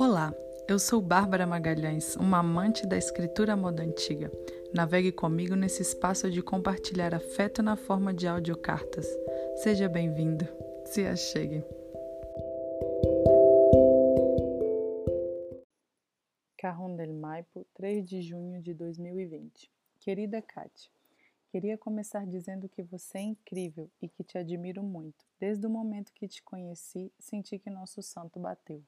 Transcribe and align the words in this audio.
Olá, 0.00 0.32
eu 0.68 0.78
sou 0.78 1.02
Bárbara 1.02 1.44
Magalhães, 1.44 2.14
uma 2.14 2.38
amante 2.38 2.86
da 2.86 2.96
escritura 2.96 3.56
moda 3.56 3.82
antiga. 3.82 4.30
Navegue 4.72 5.10
comigo 5.10 5.56
nesse 5.56 5.82
espaço 5.82 6.30
de 6.30 6.40
compartilhar 6.40 7.12
afeto 7.12 7.64
na 7.64 7.74
forma 7.74 8.14
de 8.14 8.28
audiocartas. 8.28 9.08
Seja 9.56 9.88
bem-vindo, 9.88 10.46
se 10.84 11.04
achegue. 11.04 11.64
Carron 16.56 16.94
del 16.94 17.12
Maipo, 17.12 17.66
3 17.74 18.06
de 18.06 18.22
junho 18.22 18.62
de 18.62 18.74
2020. 18.74 19.68
Querida 19.98 20.40
Kátia, 20.40 20.92
queria 21.50 21.76
começar 21.76 22.24
dizendo 22.24 22.68
que 22.68 22.84
você 22.84 23.18
é 23.18 23.22
incrível 23.22 23.90
e 24.00 24.08
que 24.08 24.22
te 24.22 24.38
admiro 24.38 24.80
muito. 24.80 25.26
Desde 25.40 25.66
o 25.66 25.70
momento 25.70 26.12
que 26.12 26.28
te 26.28 26.40
conheci, 26.40 27.12
senti 27.18 27.58
que 27.58 27.68
nosso 27.68 28.00
santo 28.00 28.38
bateu. 28.38 28.80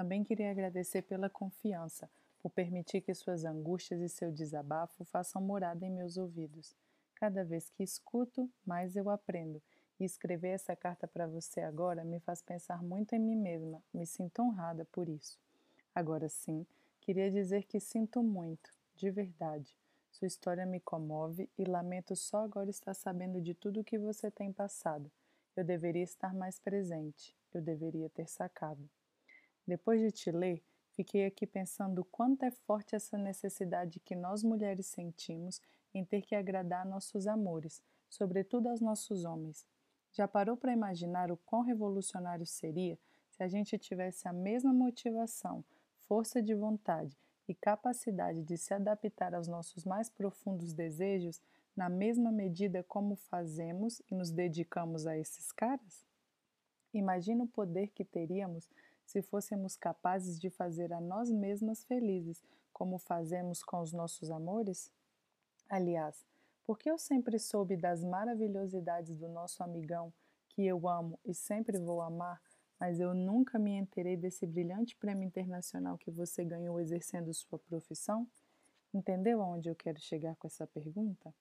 Também 0.00 0.24
queria 0.24 0.50
agradecer 0.50 1.02
pela 1.02 1.28
confiança, 1.28 2.08
por 2.40 2.48
permitir 2.48 3.02
que 3.02 3.12
suas 3.12 3.44
angústias 3.44 4.00
e 4.00 4.08
seu 4.08 4.32
desabafo 4.32 5.04
façam 5.04 5.42
morada 5.42 5.84
em 5.84 5.90
meus 5.90 6.16
ouvidos. 6.16 6.74
Cada 7.14 7.44
vez 7.44 7.68
que 7.68 7.82
escuto, 7.82 8.50
mais 8.64 8.96
eu 8.96 9.10
aprendo. 9.10 9.60
E 10.00 10.04
escrever 10.04 10.52
essa 10.52 10.74
carta 10.74 11.06
para 11.06 11.26
você 11.26 11.60
agora 11.60 12.02
me 12.02 12.18
faz 12.18 12.40
pensar 12.40 12.82
muito 12.82 13.14
em 13.14 13.18
mim 13.18 13.36
mesma. 13.36 13.82
Me 13.92 14.06
sinto 14.06 14.40
honrada 14.40 14.86
por 14.86 15.06
isso. 15.06 15.38
Agora 15.94 16.30
sim, 16.30 16.66
queria 17.02 17.30
dizer 17.30 17.64
que 17.64 17.78
sinto 17.78 18.22
muito, 18.22 18.70
de 18.96 19.10
verdade. 19.10 19.76
Sua 20.10 20.26
história 20.26 20.64
me 20.64 20.80
comove 20.80 21.46
e 21.58 21.64
lamento 21.66 22.16
só 22.16 22.38
agora 22.44 22.70
estar 22.70 22.94
sabendo 22.94 23.38
de 23.38 23.52
tudo 23.52 23.80
o 23.80 23.84
que 23.84 23.98
você 23.98 24.30
tem 24.30 24.50
passado. 24.50 25.10
Eu 25.54 25.62
deveria 25.62 26.04
estar 26.04 26.32
mais 26.32 26.58
presente. 26.58 27.36
Eu 27.52 27.60
deveria 27.60 28.08
ter 28.08 28.26
sacado. 28.26 28.88
Depois 29.70 30.00
de 30.00 30.10
te 30.10 30.32
ler, 30.32 30.60
fiquei 30.90 31.24
aqui 31.24 31.46
pensando 31.46 32.04
quanto 32.04 32.42
é 32.42 32.50
forte 32.50 32.96
essa 32.96 33.16
necessidade 33.16 34.00
que 34.00 34.16
nós 34.16 34.42
mulheres 34.42 34.86
sentimos 34.86 35.62
em 35.94 36.04
ter 36.04 36.22
que 36.22 36.34
agradar 36.34 36.84
nossos 36.84 37.28
amores, 37.28 37.80
sobretudo 38.08 38.68
aos 38.68 38.80
nossos 38.80 39.24
homens. 39.24 39.64
Já 40.10 40.26
parou 40.26 40.56
para 40.56 40.72
imaginar 40.72 41.30
o 41.30 41.36
quão 41.36 41.62
revolucionário 41.62 42.44
seria 42.44 42.98
se 43.30 43.44
a 43.44 43.46
gente 43.46 43.78
tivesse 43.78 44.26
a 44.26 44.32
mesma 44.32 44.72
motivação, 44.72 45.64
força 46.08 46.42
de 46.42 46.52
vontade 46.52 47.16
e 47.46 47.54
capacidade 47.54 48.42
de 48.42 48.58
se 48.58 48.74
adaptar 48.74 49.36
aos 49.36 49.46
nossos 49.46 49.84
mais 49.84 50.10
profundos 50.10 50.72
desejos 50.72 51.40
na 51.76 51.88
mesma 51.88 52.32
medida 52.32 52.82
como 52.82 53.14
fazemos 53.14 54.02
e 54.10 54.16
nos 54.16 54.32
dedicamos 54.32 55.06
a 55.06 55.16
esses 55.16 55.52
caras? 55.52 56.04
Imagina 56.92 57.44
o 57.44 57.46
poder 57.46 57.90
que 57.90 58.04
teríamos 58.04 58.68
se 59.10 59.22
fôssemos 59.22 59.76
capazes 59.76 60.38
de 60.38 60.48
fazer 60.48 60.92
a 60.92 61.00
nós 61.00 61.32
mesmas 61.32 61.82
felizes, 61.82 62.40
como 62.72 62.96
fazemos 62.96 63.60
com 63.60 63.80
os 63.80 63.92
nossos 63.92 64.30
amores? 64.30 64.92
Aliás, 65.68 66.24
porque 66.64 66.88
eu 66.88 66.96
sempre 66.96 67.36
soube 67.36 67.76
das 67.76 68.04
maravilhosidades 68.04 69.16
do 69.16 69.28
nosso 69.28 69.64
amigão, 69.64 70.12
que 70.48 70.64
eu 70.64 70.86
amo 70.88 71.18
e 71.24 71.34
sempre 71.34 71.76
vou 71.76 72.00
amar, 72.00 72.40
mas 72.78 73.00
eu 73.00 73.12
nunca 73.12 73.58
me 73.58 73.72
enterei 73.72 74.16
desse 74.16 74.46
brilhante 74.46 74.96
prêmio 74.96 75.26
internacional 75.26 75.98
que 75.98 76.12
você 76.12 76.44
ganhou 76.44 76.80
exercendo 76.80 77.34
sua 77.34 77.58
profissão? 77.58 78.28
Entendeu 78.94 79.42
aonde 79.42 79.68
eu 79.68 79.74
quero 79.74 79.98
chegar 79.98 80.36
com 80.36 80.46
essa 80.46 80.68
pergunta? 80.68 81.34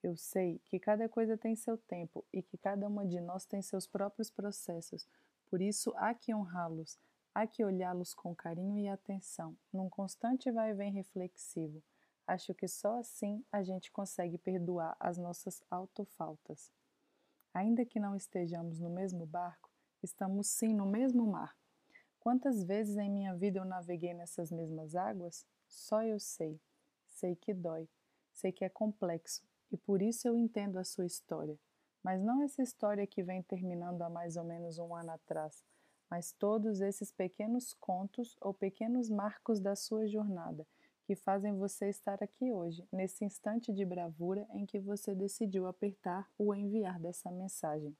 Eu 0.00 0.16
sei 0.16 0.60
que 0.64 0.78
cada 0.78 1.08
coisa 1.08 1.36
tem 1.36 1.56
seu 1.56 1.76
tempo 1.76 2.24
e 2.32 2.40
que 2.40 2.56
cada 2.56 2.86
uma 2.86 3.04
de 3.04 3.20
nós 3.20 3.44
tem 3.44 3.60
seus 3.60 3.84
próprios 3.84 4.30
processos, 4.30 5.08
por 5.54 5.62
isso, 5.62 5.94
há 5.96 6.12
que 6.12 6.34
honrá-los, 6.34 6.98
há 7.32 7.46
que 7.46 7.64
olhá-los 7.64 8.12
com 8.12 8.34
carinho 8.34 8.76
e 8.76 8.88
atenção, 8.88 9.56
num 9.72 9.88
constante 9.88 10.50
vai 10.50 10.72
e 10.72 10.74
vem 10.74 10.90
reflexivo. 10.90 11.80
Acho 12.26 12.52
que 12.52 12.66
só 12.66 12.98
assim 12.98 13.44
a 13.52 13.62
gente 13.62 13.92
consegue 13.92 14.36
perdoar 14.36 14.96
as 14.98 15.16
nossas 15.16 15.62
autofaltas. 15.70 16.72
Ainda 17.54 17.84
que 17.84 18.00
não 18.00 18.16
estejamos 18.16 18.80
no 18.80 18.90
mesmo 18.90 19.26
barco, 19.26 19.70
estamos 20.02 20.48
sim 20.48 20.74
no 20.74 20.86
mesmo 20.86 21.24
mar. 21.24 21.56
Quantas 22.18 22.64
vezes 22.64 22.96
em 22.96 23.08
minha 23.08 23.32
vida 23.32 23.60
eu 23.60 23.64
naveguei 23.64 24.12
nessas 24.12 24.50
mesmas 24.50 24.96
águas? 24.96 25.46
Só 25.68 26.02
eu 26.02 26.18
sei. 26.18 26.60
Sei 27.06 27.36
que 27.36 27.54
dói, 27.54 27.88
sei 28.32 28.50
que 28.50 28.64
é 28.64 28.68
complexo 28.68 29.40
e 29.70 29.76
por 29.76 30.02
isso 30.02 30.26
eu 30.26 30.36
entendo 30.36 30.80
a 30.80 30.84
sua 30.84 31.06
história. 31.06 31.56
Mas 32.04 32.22
não 32.22 32.42
essa 32.42 32.62
história 32.62 33.06
que 33.06 33.22
vem 33.22 33.42
terminando 33.42 34.02
há 34.02 34.10
mais 34.10 34.36
ou 34.36 34.44
menos 34.44 34.78
um 34.78 34.94
ano 34.94 35.10
atrás, 35.10 35.64
mas 36.10 36.32
todos 36.32 36.82
esses 36.82 37.10
pequenos 37.10 37.72
contos 37.72 38.36
ou 38.42 38.52
pequenos 38.52 39.08
marcos 39.08 39.58
da 39.58 39.74
sua 39.74 40.06
jornada 40.06 40.66
que 41.06 41.14
fazem 41.14 41.54
você 41.54 41.88
estar 41.88 42.22
aqui 42.22 42.50
hoje, 42.52 42.86
nesse 42.90 43.24
instante 43.24 43.72
de 43.72 43.84
bravura 43.84 44.46
em 44.50 44.64
que 44.64 44.78
você 44.78 45.14
decidiu 45.14 45.66
apertar 45.66 46.30
o 46.38 46.54
enviar 46.54 46.98
dessa 46.98 47.30
mensagem. 47.30 47.94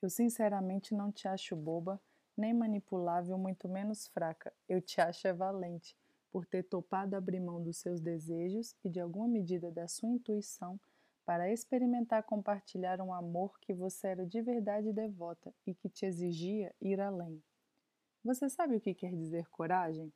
Eu 0.00 0.08
sinceramente 0.08 0.94
não 0.94 1.10
te 1.10 1.26
acho 1.26 1.56
boba, 1.56 2.00
nem 2.36 2.52
manipulável, 2.52 3.36
muito 3.38 3.68
menos 3.68 4.06
fraca. 4.06 4.52
Eu 4.68 4.80
te 4.80 5.00
acho 5.00 5.26
é 5.26 5.32
valente 5.32 5.96
por 6.30 6.46
ter 6.46 6.62
topado 6.64 7.16
abrir 7.16 7.40
mão 7.40 7.62
dos 7.62 7.78
seus 7.78 8.00
desejos 8.00 8.76
e 8.84 8.88
de 8.88 9.00
alguma 9.00 9.26
medida 9.26 9.70
da 9.70 9.88
sua 9.88 10.08
intuição 10.08 10.78
para 11.24 11.50
experimentar 11.50 12.22
compartilhar 12.22 13.00
um 13.00 13.12
amor 13.12 13.58
que 13.60 13.72
você 13.72 14.08
era 14.08 14.26
de 14.26 14.42
verdade 14.42 14.92
devota 14.92 15.54
e 15.66 15.74
que 15.74 15.88
te 15.88 16.04
exigia 16.04 16.74
ir 16.80 17.00
além. 17.00 17.42
Você 18.22 18.48
sabe 18.48 18.76
o 18.76 18.80
que 18.80 18.94
quer 18.94 19.14
dizer 19.14 19.48
coragem? 19.50 20.12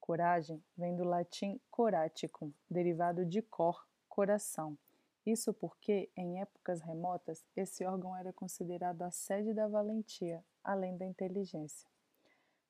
Coragem 0.00 0.62
vem 0.76 0.96
do 0.96 1.04
latim 1.04 1.60
coraticum, 1.70 2.52
derivado 2.70 3.26
de 3.26 3.42
cor, 3.42 3.86
coração. 4.08 4.78
Isso 5.26 5.52
porque, 5.52 6.08
em 6.16 6.40
épocas 6.40 6.80
remotas, 6.80 7.44
esse 7.54 7.84
órgão 7.84 8.16
era 8.16 8.32
considerado 8.32 9.02
a 9.02 9.10
sede 9.10 9.52
da 9.52 9.68
valentia, 9.68 10.42
além 10.64 10.96
da 10.96 11.04
inteligência. 11.04 11.86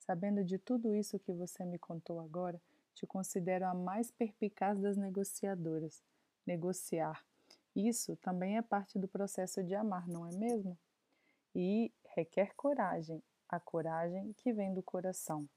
Sabendo 0.00 0.42
de 0.42 0.58
tudo 0.58 0.96
isso 0.96 1.18
que 1.18 1.32
você 1.32 1.64
me 1.64 1.78
contou 1.78 2.18
agora, 2.18 2.60
te 2.94 3.06
considero 3.06 3.66
a 3.66 3.74
mais 3.74 4.10
perpicaz 4.10 4.78
das 4.80 4.96
negociadoras. 4.96 6.02
Negociar, 6.44 7.24
isso 7.86 8.16
também 8.16 8.56
é 8.56 8.62
parte 8.62 8.98
do 8.98 9.06
processo 9.06 9.62
de 9.62 9.74
amar, 9.74 10.08
não 10.08 10.26
é 10.26 10.32
mesmo? 10.32 10.76
E 11.54 11.92
requer 12.14 12.54
coragem, 12.56 13.22
a 13.48 13.60
coragem 13.60 14.32
que 14.34 14.52
vem 14.52 14.74
do 14.74 14.82
coração. 14.82 15.48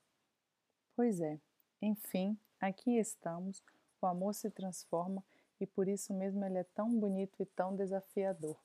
Pois 0.95 1.19
é, 1.19 1.39
enfim, 1.81 2.37
aqui 2.59 2.97
estamos, 2.97 3.63
o 4.01 4.05
amor 4.05 4.35
se 4.35 4.49
transforma 4.51 5.23
e 5.59 5.65
por 5.65 5.87
isso 5.87 6.13
mesmo 6.13 6.45
ele 6.45 6.57
é 6.57 6.63
tão 6.63 6.99
bonito 6.99 7.41
e 7.41 7.45
tão 7.45 7.75
desafiador. 7.75 8.57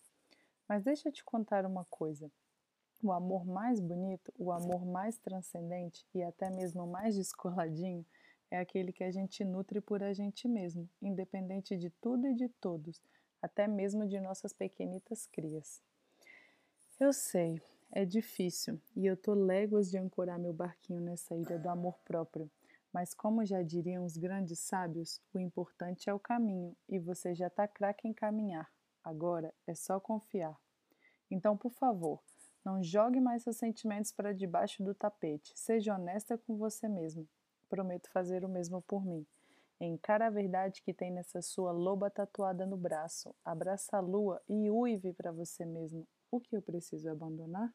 Mas 0.68 0.82
deixa 0.82 1.08
eu 1.08 1.12
te 1.12 1.24
contar 1.24 1.64
uma 1.64 1.84
coisa. 1.86 2.30
O 3.02 3.12
amor 3.12 3.46
mais 3.46 3.78
bonito, 3.80 4.32
o 4.38 4.50
amor 4.50 4.84
mais 4.84 5.16
transcendente 5.18 6.06
e 6.14 6.22
até 6.22 6.50
mesmo 6.50 6.86
mais 6.86 7.14
descoladinho 7.14 8.04
é 8.50 8.58
aquele 8.58 8.92
que 8.92 9.04
a 9.04 9.10
gente 9.10 9.44
nutre 9.44 9.80
por 9.80 10.02
a 10.02 10.12
gente 10.12 10.48
mesmo, 10.48 10.88
independente 11.00 11.76
de 11.76 11.90
tudo 11.90 12.26
e 12.26 12.34
de 12.34 12.48
todos, 12.48 13.00
até 13.46 13.66
mesmo 13.66 14.06
de 14.06 14.20
nossas 14.20 14.52
pequenitas 14.52 15.26
crias. 15.26 15.80
Eu 16.98 17.12
sei, 17.12 17.62
é 17.92 18.04
difícil 18.04 18.80
e 18.94 19.06
eu 19.06 19.16
tô 19.16 19.34
léguas 19.34 19.88
de 19.88 19.96
ancorar 19.96 20.38
meu 20.38 20.52
barquinho 20.52 21.00
nessa 21.00 21.34
ilha 21.34 21.58
do 21.58 21.68
amor 21.68 21.98
próprio, 22.04 22.50
mas 22.92 23.14
como 23.14 23.44
já 23.44 23.62
diriam 23.62 24.04
os 24.04 24.16
grandes 24.16 24.58
sábios, 24.58 25.20
o 25.32 25.38
importante 25.38 26.10
é 26.10 26.14
o 26.14 26.18
caminho 26.18 26.76
e 26.88 26.98
você 26.98 27.34
já 27.34 27.48
tá 27.48 27.68
craque 27.68 28.08
em 28.08 28.12
caminhar. 28.12 28.70
Agora 29.04 29.54
é 29.66 29.74
só 29.74 30.00
confiar. 30.00 30.58
Então, 31.30 31.56
por 31.56 31.70
favor, 31.70 32.20
não 32.64 32.82
jogue 32.82 33.20
mais 33.20 33.42
seus 33.42 33.56
sentimentos 33.56 34.10
para 34.10 34.34
debaixo 34.34 34.82
do 34.82 34.94
tapete. 34.94 35.52
Seja 35.54 35.94
honesta 35.94 36.36
com 36.36 36.56
você 36.56 36.88
mesmo. 36.88 37.28
Prometo 37.68 38.10
fazer 38.10 38.44
o 38.44 38.48
mesmo 38.48 38.82
por 38.82 39.04
mim. 39.04 39.24
Encara 39.80 40.26
a 40.26 40.30
verdade 40.30 40.82
que 40.82 40.94
tem 40.94 41.10
nessa 41.10 41.42
sua 41.42 41.70
loba 41.70 42.10
tatuada 42.10 42.64
no 42.64 42.76
braço. 42.76 43.34
Abraça 43.44 43.98
a 43.98 44.00
lua 44.00 44.42
e 44.48 44.70
uive 44.70 45.12
para 45.12 45.32
você 45.32 45.64
mesmo. 45.66 46.06
O 46.30 46.40
que 46.40 46.56
eu 46.56 46.62
preciso 46.62 47.10
abandonar? 47.10 47.74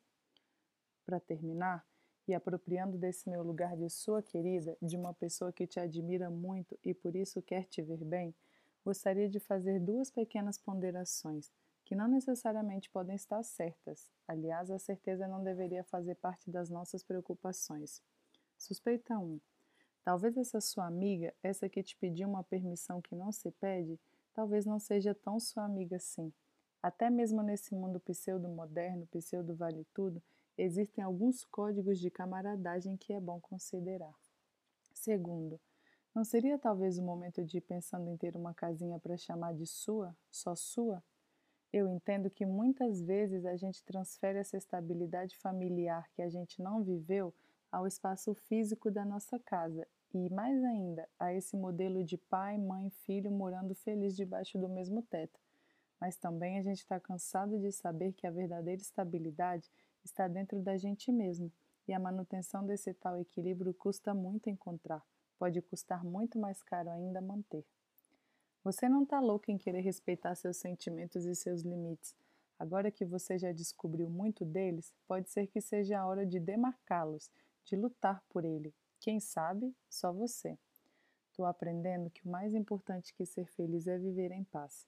Para 1.05 1.19
terminar, 1.19 1.85
e 2.27 2.33
apropriando 2.33 2.97
desse 2.97 3.29
meu 3.29 3.43
lugar 3.43 3.75
de 3.75 3.89
sua 3.89 4.21
querida, 4.21 4.77
de 4.81 4.95
uma 4.95 5.13
pessoa 5.13 5.51
que 5.51 5.67
te 5.67 5.79
admira 5.79 6.29
muito 6.29 6.77
e 6.83 6.93
por 6.93 7.15
isso 7.15 7.41
quer 7.41 7.65
te 7.65 7.81
ver 7.81 8.03
bem, 8.03 8.33
gostaria 8.83 9.29
de 9.29 9.39
fazer 9.39 9.79
duas 9.79 10.09
pequenas 10.09 10.57
ponderações, 10.57 11.51
que 11.85 11.95
não 11.95 12.07
necessariamente 12.07 12.89
podem 12.89 13.15
estar 13.15 13.43
certas. 13.43 14.09
Aliás, 14.27 14.71
a 14.71 14.79
certeza 14.79 15.27
não 15.27 15.43
deveria 15.43 15.83
fazer 15.83 16.15
parte 16.15 16.49
das 16.49 16.69
nossas 16.69 17.03
preocupações. 17.03 18.01
Suspeita 18.57 19.17
1. 19.17 19.39
Talvez 20.03 20.35
essa 20.35 20.59
sua 20.59 20.87
amiga, 20.87 21.33
essa 21.43 21.69
que 21.69 21.83
te 21.83 21.95
pediu 21.95 22.27
uma 22.27 22.43
permissão 22.43 23.01
que 23.01 23.15
não 23.15 23.31
se 23.31 23.51
pede, 23.51 23.99
talvez 24.33 24.65
não 24.65 24.79
seja 24.79 25.13
tão 25.13 25.39
sua 25.39 25.63
amiga 25.63 25.97
assim. 25.97 26.33
Até 26.81 27.09
mesmo 27.09 27.43
nesse 27.43 27.75
mundo 27.75 27.99
pseudo-moderno, 27.99 29.07
pseudo-vale-tudo, 29.07 30.21
existem 30.57 31.03
alguns 31.03 31.45
códigos 31.45 31.99
de 31.99 32.09
camaradagem 32.09 32.97
que 32.97 33.13
é 33.13 33.19
bom 33.19 33.39
considerar. 33.39 34.13
Segundo, 34.93 35.59
não 36.13 36.23
seria 36.23 36.57
talvez 36.57 36.97
o 36.97 37.03
momento 37.03 37.43
de 37.45 37.59
ir 37.59 37.61
pensando 37.61 38.09
em 38.09 38.17
ter 38.17 38.35
uma 38.35 38.53
casinha 38.53 38.99
para 38.99 39.15
chamar 39.15 39.53
de 39.53 39.67
sua, 39.67 40.15
só 40.29 40.55
sua? 40.55 41.03
Eu 41.71 41.87
entendo 41.87 42.29
que 42.29 42.45
muitas 42.45 43.01
vezes 43.01 43.45
a 43.45 43.55
gente 43.55 43.83
transfere 43.83 44.39
essa 44.39 44.57
estabilidade 44.57 45.37
familiar 45.37 46.09
que 46.11 46.21
a 46.21 46.27
gente 46.27 46.61
não 46.61 46.83
viveu 46.83 47.33
ao 47.71 47.87
espaço 47.87 48.33
físico 48.33 48.91
da 48.91 49.05
nossa 49.05 49.39
casa 49.39 49.87
e, 50.13 50.29
mais 50.29 50.61
ainda, 50.63 51.07
a 51.17 51.33
esse 51.33 51.55
modelo 51.55 52.03
de 52.03 52.17
pai, 52.17 52.57
mãe, 52.57 52.89
filho 53.05 53.31
morando 53.31 53.73
feliz 53.73 54.15
debaixo 54.15 54.57
do 54.57 54.67
mesmo 54.67 55.01
teto. 55.03 55.39
Mas 55.99 56.17
também 56.17 56.57
a 56.57 56.61
gente 56.61 56.79
está 56.79 56.99
cansado 56.99 57.59
de 57.59 57.71
saber 57.71 58.11
que 58.13 58.27
a 58.27 58.31
verdadeira 58.31 58.81
estabilidade 58.81 59.71
está 60.03 60.27
dentro 60.27 60.59
da 60.59 60.75
gente 60.77 61.11
mesmo 61.11 61.51
e 61.87 61.93
a 61.93 61.99
manutenção 61.99 62.65
desse 62.65 62.93
tal 62.93 63.19
equilíbrio 63.19 63.73
custa 63.73 64.13
muito 64.13 64.49
encontrar, 64.49 65.05
pode 65.39 65.61
custar 65.61 66.03
muito 66.03 66.37
mais 66.37 66.61
caro 66.61 66.89
ainda 66.89 67.21
manter. 67.21 67.65
Você 68.63 68.87
não 68.87 69.03
está 69.03 69.19
louco 69.19 69.49
em 69.49 69.57
querer 69.57 69.81
respeitar 69.81 70.35
seus 70.35 70.57
sentimentos 70.57 71.25
e 71.25 71.35
seus 71.35 71.61
limites. 71.61 72.15
Agora 72.59 72.91
que 72.91 73.03
você 73.03 73.39
já 73.39 73.51
descobriu 73.51 74.07
muito 74.07 74.45
deles, 74.45 74.93
pode 75.07 75.31
ser 75.31 75.47
que 75.47 75.59
seja 75.59 75.99
a 75.99 76.05
hora 76.05 76.25
de 76.25 76.39
demarcá-los, 76.39 77.31
de 77.65 77.75
lutar 77.75 78.23
por 78.29 78.45
ele. 78.45 78.73
Quem 78.99 79.19
sabe, 79.19 79.73
só 79.89 80.11
você. 80.11 80.57
Estou 81.29 81.45
aprendendo 81.45 82.09
que 82.09 82.27
o 82.27 82.31
mais 82.31 82.53
importante 82.53 83.13
que 83.13 83.25
ser 83.25 83.45
feliz 83.45 83.87
é 83.87 83.97
viver 83.97 84.31
em 84.31 84.43
paz. 84.43 84.85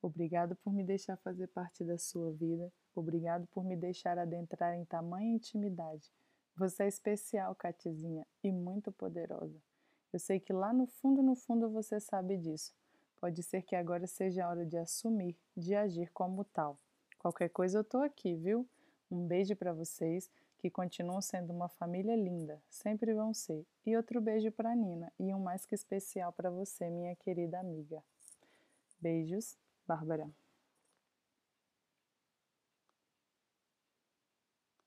Obrigado 0.00 0.56
por 0.56 0.72
me 0.72 0.84
deixar 0.84 1.16
fazer 1.16 1.46
parte 1.48 1.84
da 1.84 1.96
sua 1.96 2.32
vida. 2.32 2.72
Obrigado 2.94 3.46
por 3.48 3.64
me 3.64 3.76
deixar 3.76 4.18
adentrar 4.18 4.74
em 4.74 4.84
tamanha 4.84 5.34
intimidade. 5.34 6.12
Você 6.56 6.82
é 6.82 6.88
especial, 6.88 7.54
Catizinha, 7.54 8.26
e 8.42 8.52
muito 8.52 8.92
poderosa. 8.92 9.58
Eu 10.12 10.18
sei 10.18 10.38
que 10.38 10.52
lá 10.52 10.72
no 10.72 10.86
fundo, 10.86 11.22
no 11.22 11.34
fundo, 11.34 11.70
você 11.70 11.98
sabe 11.98 12.36
disso. 12.36 12.74
Pode 13.18 13.42
ser 13.42 13.62
que 13.62 13.74
agora 13.74 14.06
seja 14.06 14.44
a 14.44 14.48
hora 14.50 14.66
de 14.66 14.76
assumir, 14.76 15.36
de 15.56 15.74
agir 15.74 16.10
como 16.12 16.44
tal. 16.44 16.78
Qualquer 17.18 17.48
coisa 17.48 17.78
eu 17.78 17.84
tô 17.84 17.98
aqui, 17.98 18.34
viu? 18.34 18.68
Um 19.10 19.26
beijo 19.26 19.56
para 19.56 19.72
vocês, 19.72 20.28
que 20.62 20.70
continuam 20.70 21.20
sendo 21.20 21.52
uma 21.52 21.68
família 21.68 22.14
linda, 22.14 22.62
sempre 22.70 23.12
vão 23.12 23.34
ser. 23.34 23.66
E 23.84 23.96
outro 23.96 24.20
beijo 24.20 24.52
para 24.52 24.76
Nina 24.76 25.12
e 25.18 25.34
um 25.34 25.40
mais 25.40 25.66
que 25.66 25.74
especial 25.74 26.32
para 26.32 26.52
você, 26.52 26.88
minha 26.88 27.16
querida 27.16 27.58
amiga. 27.58 28.00
Beijos, 29.00 29.58
Bárbara. 29.84 30.30